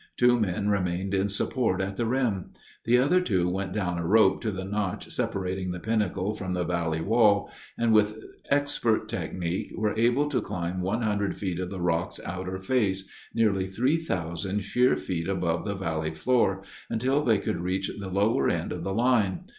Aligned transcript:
Two 0.17 0.39
men 0.39 0.67
remained 0.67 1.13
in 1.13 1.29
support 1.29 1.79
at 1.79 1.95
the 1.95 2.07
rim. 2.07 2.49
The 2.85 2.97
other 2.97 3.21
two 3.21 3.47
went 3.47 3.71
down 3.71 3.99
a 3.99 4.03
rope 4.03 4.41
to 4.41 4.49
the 4.49 4.65
notch 4.65 5.11
separating 5.11 5.69
the 5.69 5.79
pinnacle 5.79 6.33
from 6.33 6.53
the 6.53 6.63
valley 6.63 7.01
wall, 7.01 7.51
and 7.77 7.93
with 7.93 8.17
expert 8.49 9.07
technique 9.07 9.71
were 9.77 9.93
able 9.95 10.27
to 10.29 10.41
climb 10.41 10.81
100 10.81 11.37
feet 11.37 11.59
of 11.59 11.69
the 11.69 11.79
rock's 11.81 12.19
outer 12.25 12.57
face, 12.57 13.07
nearly 13.35 13.67
3,000 13.67 14.61
sheer 14.61 14.97
feet 14.97 15.27
above 15.27 15.65
the 15.65 15.75
valley 15.75 16.15
floor, 16.15 16.63
until 16.89 17.23
they 17.23 17.37
could 17.37 17.61
reach 17.61 17.91
the 17.99 18.09
lower 18.09 18.49
end 18.49 18.71
of 18.71 18.83
the 18.83 18.95
line. 18.95 19.41